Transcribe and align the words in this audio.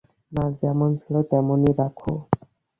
না, 0.31 0.43
যেমন 0.59 0.89
ছিল 1.01 1.15
তেমন-ই 1.31 1.71
রাখো। 1.79 2.11